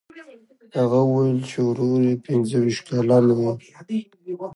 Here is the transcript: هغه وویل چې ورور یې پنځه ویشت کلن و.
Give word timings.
هغه 0.79 0.99
وویل 1.05 1.39
چې 1.49 1.57
ورور 1.67 1.99
یې 2.09 2.15
پنځه 2.27 2.55
ویشت 2.61 2.83
کلن 2.89 3.25
و. 3.37 3.39